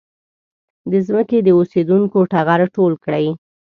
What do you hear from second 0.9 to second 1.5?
د ځمکې د